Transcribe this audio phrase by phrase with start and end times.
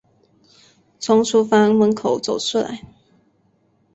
[0.99, 2.81] 从厨房门口走出来